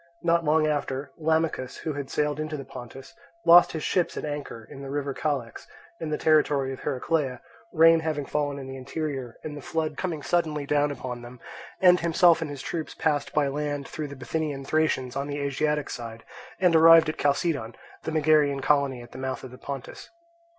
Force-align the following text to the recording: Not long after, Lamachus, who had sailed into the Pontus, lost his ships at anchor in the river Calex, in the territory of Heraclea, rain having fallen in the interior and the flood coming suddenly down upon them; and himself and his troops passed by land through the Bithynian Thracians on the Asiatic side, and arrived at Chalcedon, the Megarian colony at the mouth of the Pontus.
Not 0.23 0.43
long 0.43 0.65
after, 0.65 1.11
Lamachus, 1.19 1.77
who 1.83 1.93
had 1.93 2.09
sailed 2.09 2.39
into 2.39 2.57
the 2.57 2.65
Pontus, 2.65 3.13
lost 3.45 3.73
his 3.73 3.83
ships 3.83 4.17
at 4.17 4.25
anchor 4.25 4.67
in 4.67 4.81
the 4.81 4.89
river 4.89 5.13
Calex, 5.13 5.67
in 5.99 6.09
the 6.09 6.17
territory 6.17 6.73
of 6.73 6.79
Heraclea, 6.79 7.39
rain 7.71 7.99
having 7.99 8.25
fallen 8.25 8.57
in 8.57 8.65
the 8.65 8.77
interior 8.77 9.37
and 9.43 9.55
the 9.55 9.61
flood 9.61 9.97
coming 9.97 10.23
suddenly 10.23 10.65
down 10.65 10.89
upon 10.89 11.21
them; 11.21 11.39
and 11.81 11.99
himself 11.99 12.41
and 12.41 12.49
his 12.49 12.63
troops 12.63 12.95
passed 12.95 13.31
by 13.31 13.47
land 13.47 13.87
through 13.87 14.07
the 14.07 14.15
Bithynian 14.15 14.65
Thracians 14.65 15.15
on 15.15 15.27
the 15.27 15.37
Asiatic 15.37 15.87
side, 15.91 16.23
and 16.59 16.75
arrived 16.75 17.07
at 17.07 17.19
Chalcedon, 17.19 17.75
the 18.01 18.11
Megarian 18.11 18.59
colony 18.63 19.03
at 19.03 19.11
the 19.11 19.19
mouth 19.19 19.43
of 19.43 19.51
the 19.51 19.59
Pontus. 19.59 20.09